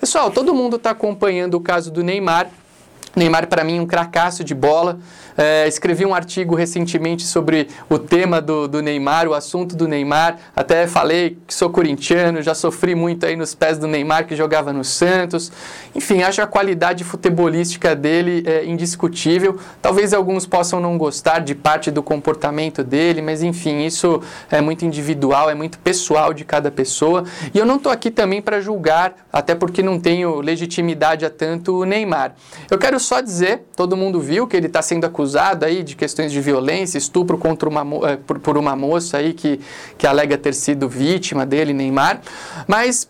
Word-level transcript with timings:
Pessoal, 0.00 0.32
todo 0.32 0.52
mundo 0.52 0.74
está 0.74 0.90
acompanhando 0.90 1.54
o 1.54 1.60
caso 1.60 1.92
do 1.92 2.02
Neymar 2.02 2.50
Neymar, 3.16 3.46
para 3.46 3.62
mim, 3.62 3.80
um 3.80 3.86
cracaço 3.86 4.42
de 4.42 4.54
bola. 4.54 4.98
É, 5.36 5.66
escrevi 5.66 6.06
um 6.06 6.14
artigo 6.14 6.54
recentemente 6.54 7.24
sobre 7.24 7.68
o 7.88 7.98
tema 7.98 8.40
do, 8.40 8.68
do, 8.68 8.80
Neymar, 8.80 9.26
o 9.26 9.34
assunto 9.34 9.74
do 9.74 9.88
Neymar. 9.88 10.38
Até 10.54 10.86
falei 10.86 11.38
que 11.46 11.52
sou 11.52 11.70
corintiano, 11.70 12.40
já 12.40 12.54
sofri 12.54 12.94
muito 12.94 13.26
aí 13.26 13.34
nos 13.34 13.54
pés 13.54 13.78
do 13.78 13.88
Neymar, 13.88 14.26
que 14.26 14.36
jogava 14.36 14.72
no 14.72 14.84
Santos. 14.84 15.50
Enfim, 15.94 16.22
acho 16.22 16.40
a 16.40 16.46
qualidade 16.46 17.02
futebolística 17.02 17.96
dele 17.96 18.44
é, 18.46 18.64
indiscutível. 18.64 19.58
Talvez 19.82 20.12
alguns 20.12 20.46
possam 20.46 20.80
não 20.80 20.96
gostar 20.96 21.40
de 21.40 21.54
parte 21.54 21.90
do 21.90 22.02
comportamento 22.02 22.84
dele, 22.84 23.20
mas 23.20 23.42
enfim, 23.42 23.84
isso 23.84 24.22
é 24.50 24.60
muito 24.60 24.84
individual, 24.84 25.50
é 25.50 25.54
muito 25.54 25.78
pessoal 25.78 26.32
de 26.32 26.44
cada 26.44 26.70
pessoa. 26.70 27.24
E 27.52 27.58
eu 27.58 27.66
não 27.66 27.76
estou 27.76 27.90
aqui 27.90 28.10
também 28.10 28.40
para 28.40 28.60
julgar, 28.60 29.14
até 29.32 29.54
porque 29.54 29.82
não 29.82 29.98
tenho 29.98 30.40
legitimidade 30.40 31.24
a 31.24 31.30
tanto 31.30 31.80
o 31.80 31.84
Neymar. 31.84 32.34
Eu 32.70 32.78
quero 32.78 33.00
só 33.04 33.20
dizer, 33.20 33.62
todo 33.76 33.96
mundo 33.96 34.20
viu 34.20 34.46
que 34.46 34.56
ele 34.56 34.66
está 34.66 34.82
sendo 34.82 35.04
acusado 35.04 35.64
aí 35.64 35.82
de 35.82 35.94
questões 35.94 36.32
de 36.32 36.40
violência, 36.40 36.98
estupro 36.98 37.38
contra 37.38 37.68
uma, 37.68 38.10
eh, 38.10 38.16
por, 38.26 38.38
por 38.40 38.58
uma 38.58 38.74
moça 38.74 39.18
aí 39.18 39.32
que, 39.32 39.60
que 39.96 40.06
alega 40.06 40.36
ter 40.36 40.54
sido 40.54 40.88
vítima 40.88 41.46
dele, 41.46 41.72
Neymar. 41.72 42.20
Mas 42.66 43.08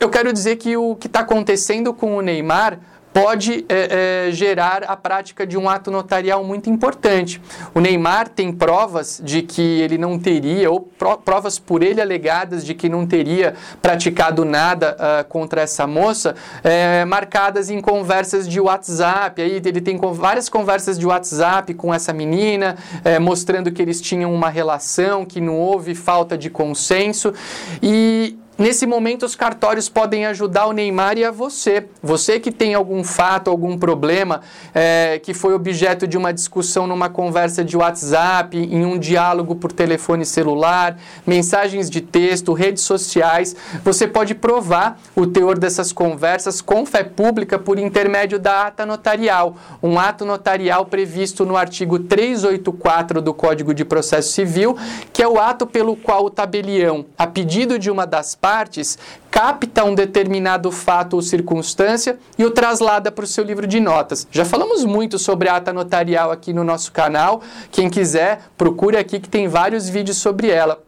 eu 0.00 0.08
quero 0.10 0.32
dizer 0.32 0.56
que 0.56 0.76
o 0.76 0.96
que 0.96 1.06
está 1.06 1.20
acontecendo 1.20 1.94
com 1.94 2.16
o 2.16 2.20
Neymar 2.20 2.78
pode 3.14 3.64
é, 3.68 4.26
é, 4.26 4.32
gerar 4.32 4.82
a 4.82 4.96
prática 4.96 5.46
de 5.46 5.56
um 5.56 5.68
ato 5.68 5.88
notarial 5.88 6.42
muito 6.42 6.68
importante. 6.68 7.40
O 7.72 7.78
Neymar 7.78 8.28
tem 8.28 8.52
provas 8.52 9.22
de 9.22 9.40
que 9.40 9.80
ele 9.80 9.96
não 9.96 10.18
teria, 10.18 10.68
ou 10.68 10.80
provas 11.24 11.56
por 11.56 11.84
ele 11.84 12.00
alegadas 12.00 12.66
de 12.66 12.74
que 12.74 12.88
não 12.88 13.06
teria 13.06 13.54
praticado 13.80 14.44
nada 14.44 14.96
uh, 14.96 15.24
contra 15.28 15.60
essa 15.60 15.86
moça, 15.86 16.34
é, 16.64 17.04
marcadas 17.04 17.70
em 17.70 17.80
conversas 17.80 18.48
de 18.48 18.60
WhatsApp. 18.60 19.40
Aí 19.40 19.62
ele 19.64 19.80
tem 19.80 19.96
várias 20.12 20.48
conversas 20.48 20.98
de 20.98 21.06
WhatsApp 21.06 21.72
com 21.74 21.94
essa 21.94 22.12
menina, 22.12 22.76
é, 23.04 23.20
mostrando 23.20 23.70
que 23.70 23.80
eles 23.80 24.00
tinham 24.00 24.34
uma 24.34 24.50
relação, 24.50 25.24
que 25.24 25.40
não 25.40 25.56
houve 25.56 25.94
falta 25.94 26.36
de 26.36 26.50
consenso. 26.50 27.32
E 27.80 28.33
Nesse 28.56 28.86
momento, 28.86 29.26
os 29.26 29.34
cartórios 29.34 29.88
podem 29.88 30.26
ajudar 30.26 30.66
o 30.66 30.72
Neymar 30.72 31.18
e 31.18 31.24
a 31.24 31.32
você. 31.32 31.88
Você 32.00 32.38
que 32.38 32.52
tem 32.52 32.72
algum 32.72 33.02
fato, 33.02 33.50
algum 33.50 33.76
problema 33.76 34.42
é, 34.72 35.18
que 35.20 35.34
foi 35.34 35.54
objeto 35.54 36.06
de 36.06 36.16
uma 36.16 36.32
discussão 36.32 36.86
numa 36.86 37.08
conversa 37.08 37.64
de 37.64 37.76
WhatsApp, 37.76 38.56
em 38.56 38.84
um 38.86 38.96
diálogo 38.96 39.56
por 39.56 39.72
telefone 39.72 40.24
celular, 40.24 40.96
mensagens 41.26 41.90
de 41.90 42.00
texto, 42.00 42.52
redes 42.52 42.84
sociais, 42.84 43.56
você 43.82 44.06
pode 44.06 44.36
provar 44.36 45.00
o 45.16 45.26
teor 45.26 45.58
dessas 45.58 45.92
conversas 45.92 46.60
com 46.60 46.86
fé 46.86 47.02
pública 47.02 47.58
por 47.58 47.76
intermédio 47.76 48.38
da 48.38 48.68
ata 48.68 48.86
notarial. 48.86 49.56
Um 49.82 49.98
ato 49.98 50.24
notarial 50.24 50.86
previsto 50.86 51.44
no 51.44 51.56
artigo 51.56 51.98
384 51.98 53.20
do 53.20 53.34
Código 53.34 53.74
de 53.74 53.84
Processo 53.84 54.30
Civil, 54.30 54.78
que 55.12 55.20
é 55.20 55.26
o 55.26 55.40
ato 55.40 55.66
pelo 55.66 55.96
qual 55.96 56.24
o 56.24 56.30
tabelião, 56.30 57.04
a 57.18 57.26
pedido 57.26 57.80
de 57.80 57.90
uma 57.90 58.06
das 58.06 58.36
partes, 58.44 58.98
capta 59.30 59.84
um 59.84 59.94
determinado 59.94 60.70
fato 60.70 61.14
ou 61.14 61.22
circunstância 61.22 62.18
e 62.36 62.44
o 62.44 62.50
traslada 62.50 63.10
para 63.10 63.24
o 63.24 63.26
seu 63.26 63.42
livro 63.42 63.66
de 63.66 63.80
notas. 63.80 64.28
Já 64.30 64.44
falamos 64.44 64.84
muito 64.84 65.18
sobre 65.18 65.48
ata 65.48 65.72
notarial 65.72 66.30
aqui 66.30 66.52
no 66.52 66.62
nosso 66.62 66.92
canal. 66.92 67.40
Quem 67.72 67.88
quiser, 67.88 68.42
procure 68.58 68.98
aqui 68.98 69.18
que 69.18 69.30
tem 69.30 69.48
vários 69.48 69.88
vídeos 69.88 70.18
sobre 70.18 70.50
ela. 70.50 70.83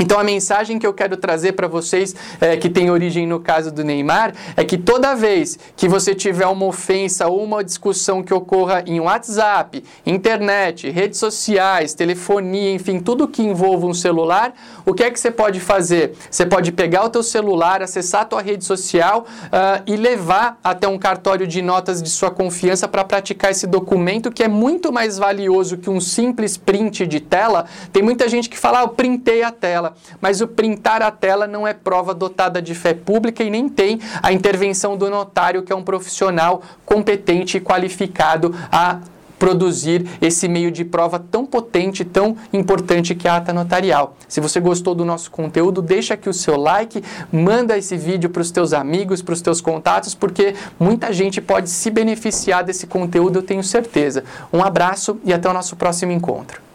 Então 0.00 0.18
a 0.18 0.24
mensagem 0.24 0.78
que 0.78 0.86
eu 0.86 0.94
quero 0.94 1.14
trazer 1.14 1.52
para 1.52 1.68
vocês, 1.68 2.16
é, 2.40 2.56
que 2.56 2.70
tem 2.70 2.90
origem 2.90 3.26
no 3.26 3.38
caso 3.38 3.70
do 3.70 3.84
Neymar, 3.84 4.32
é 4.56 4.64
que 4.64 4.78
toda 4.78 5.14
vez 5.14 5.58
que 5.76 5.86
você 5.86 6.14
tiver 6.14 6.46
uma 6.46 6.64
ofensa 6.64 7.28
ou 7.28 7.44
uma 7.44 7.62
discussão 7.62 8.22
que 8.22 8.32
ocorra 8.32 8.82
em 8.86 8.98
WhatsApp, 8.98 9.84
internet, 10.06 10.88
redes 10.88 11.18
sociais, 11.18 11.92
telefonia, 11.92 12.72
enfim, 12.72 12.98
tudo 12.98 13.28
que 13.28 13.42
envolva 13.42 13.86
um 13.86 13.92
celular, 13.92 14.54
o 14.86 14.94
que 14.94 15.04
é 15.04 15.10
que 15.10 15.20
você 15.20 15.30
pode 15.30 15.60
fazer? 15.60 16.14
Você 16.30 16.46
pode 16.46 16.72
pegar 16.72 17.04
o 17.04 17.10
teu 17.10 17.22
celular, 17.22 17.82
acessar 17.82 18.22
a 18.22 18.24
tua 18.24 18.40
rede 18.40 18.64
social 18.64 19.26
uh, 19.46 19.82
e 19.86 19.96
levar 19.96 20.58
até 20.64 20.88
um 20.88 20.98
cartório 20.98 21.46
de 21.46 21.60
notas 21.60 22.02
de 22.02 22.08
sua 22.08 22.30
confiança 22.30 22.88
para 22.88 23.04
praticar 23.04 23.50
esse 23.50 23.66
documento 23.66 24.32
que 24.32 24.42
é 24.42 24.48
muito 24.48 24.90
mais 24.90 25.18
valioso 25.18 25.76
que 25.76 25.90
um 25.90 26.00
simples 26.00 26.56
print 26.56 27.06
de 27.06 27.20
tela. 27.20 27.66
Tem 27.92 28.02
muita 28.02 28.26
gente 28.30 28.48
que 28.48 28.56
fala, 28.56 28.80
ah, 28.80 28.82
eu 28.84 28.88
printei 28.88 29.42
a 29.42 29.50
tela 29.90 30.20
mas 30.20 30.40
o 30.40 30.48
printar 30.48 31.02
a 31.02 31.10
tela 31.10 31.46
não 31.46 31.66
é 31.66 31.72
prova 31.72 32.14
dotada 32.14 32.60
de 32.60 32.74
fé 32.74 32.94
pública 32.94 33.42
e 33.42 33.50
nem 33.50 33.68
tem 33.68 34.00
a 34.22 34.32
intervenção 34.32 34.96
do 34.96 35.08
notário, 35.10 35.62
que 35.62 35.72
é 35.72 35.76
um 35.76 35.82
profissional 35.82 36.62
competente 36.84 37.56
e 37.56 37.60
qualificado 37.60 38.54
a 38.70 39.00
produzir 39.38 40.06
esse 40.20 40.46
meio 40.46 40.70
de 40.70 40.84
prova 40.84 41.18
tão 41.18 41.46
potente, 41.46 42.04
tão 42.04 42.36
importante 42.52 43.14
que 43.14 43.26
é 43.26 43.30
a 43.30 43.36
ata 43.36 43.54
notarial. 43.54 44.14
Se 44.28 44.38
você 44.38 44.60
gostou 44.60 44.94
do 44.94 45.02
nosso 45.02 45.30
conteúdo, 45.30 45.80
deixa 45.80 46.12
aqui 46.12 46.28
o 46.28 46.34
seu 46.34 46.58
like, 46.58 47.02
manda 47.32 47.78
esse 47.78 47.96
vídeo 47.96 48.28
para 48.28 48.42
os 48.42 48.50
teus 48.50 48.74
amigos, 48.74 49.22
para 49.22 49.32
os 49.32 49.40
teus 49.40 49.62
contatos, 49.62 50.14
porque 50.14 50.54
muita 50.78 51.10
gente 51.10 51.40
pode 51.40 51.70
se 51.70 51.90
beneficiar 51.90 52.62
desse 52.62 52.86
conteúdo, 52.86 53.38
eu 53.38 53.42
tenho 53.42 53.64
certeza. 53.64 54.24
Um 54.52 54.62
abraço 54.62 55.18
e 55.24 55.32
até 55.32 55.48
o 55.48 55.54
nosso 55.54 55.74
próximo 55.74 56.12
encontro. 56.12 56.69